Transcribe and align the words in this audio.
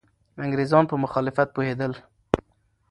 انګریزان 0.43 0.83
په 0.87 0.95
مخالفت 1.03 1.47
پوهېدل. 1.55 1.91